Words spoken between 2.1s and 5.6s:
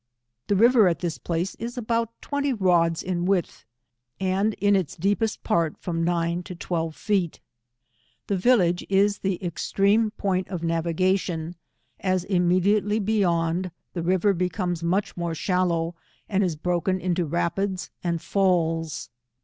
twenty rods in width, and, in its deepest